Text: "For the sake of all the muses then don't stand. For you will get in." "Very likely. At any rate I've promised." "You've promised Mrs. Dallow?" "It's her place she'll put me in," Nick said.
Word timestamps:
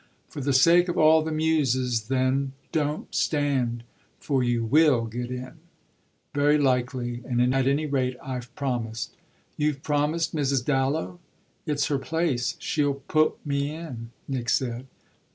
"For 0.29 0.41
the 0.41 0.51
sake 0.51 0.89
of 0.89 0.97
all 0.97 1.21
the 1.21 1.31
muses 1.31 2.07
then 2.07 2.53
don't 2.71 3.13
stand. 3.13 3.83
For 4.19 4.41
you 4.41 4.63
will 4.65 5.05
get 5.05 5.29
in." 5.29 5.59
"Very 6.33 6.57
likely. 6.57 7.21
At 7.29 7.67
any 7.67 7.85
rate 7.85 8.17
I've 8.19 8.55
promised." 8.55 9.15
"You've 9.57 9.83
promised 9.83 10.35
Mrs. 10.35 10.65
Dallow?" 10.65 11.19
"It's 11.67 11.85
her 11.85 11.99
place 11.99 12.55
she'll 12.57 12.95
put 12.95 13.45
me 13.45 13.75
in," 13.75 14.09
Nick 14.27 14.49
said. 14.49 14.87